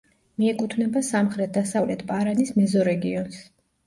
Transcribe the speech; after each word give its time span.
მიეკუთვნება 0.43 1.03
სამხრეთ-დასავლეთ 1.07 2.01
პარანის 2.13 2.49
მეზორეგიონს. 2.57 3.39